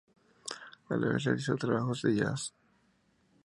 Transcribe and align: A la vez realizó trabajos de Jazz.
A 0.89 0.95
la 0.97 1.11
vez 1.13 1.25
realizó 1.25 1.55
trabajos 1.57 2.01
de 2.01 2.15
Jazz. 2.15 2.55